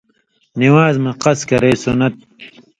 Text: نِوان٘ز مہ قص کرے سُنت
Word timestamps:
نِوان٘ز 0.59 0.95
مہ 1.03 1.11
قص 1.21 1.39
کرے 1.49 1.71
سُنت 1.83 2.15